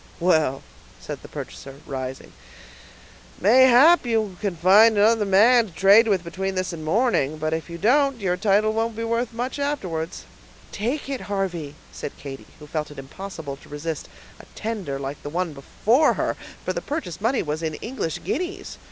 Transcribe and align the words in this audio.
"Well," 0.19 0.63
said 0.99 1.21
the 1.21 1.27
purchaser, 1.27 1.75
rising, 1.85 2.33
"mayhap 3.39 4.03
you 4.03 4.35
can 4.41 4.55
find 4.55 4.97
another 4.97 5.25
man 5.25 5.67
to 5.67 5.73
trade 5.73 6.07
with 6.07 6.23
between 6.23 6.55
this 6.55 6.73
and 6.73 6.83
morning, 6.83 7.37
but 7.37 7.53
if 7.53 7.69
you 7.69 7.77
don't, 7.77 8.19
your 8.19 8.35
title 8.35 8.73
won't 8.73 8.95
be 8.95 9.03
worth 9.03 9.31
much 9.31 9.59
afterwards." 9.59 10.23
"Take 10.71 11.07
it, 11.07 11.21
Harvey," 11.29 11.75
said 11.91 12.17
Katy, 12.17 12.47
who 12.57 12.65
felt 12.65 12.89
it 12.89 12.97
impossible 12.97 13.57
to 13.57 13.69
resist 13.69 14.09
a 14.39 14.45
tender 14.55 14.97
like 14.97 15.21
the 15.21 15.29
one 15.29 15.53
before 15.53 16.15
her; 16.15 16.35
for 16.65 16.73
the 16.73 16.81
purchase 16.81 17.21
money 17.21 17.43
was 17.43 17.61
in 17.61 17.75
English 17.75 18.23
guineas. 18.23 18.79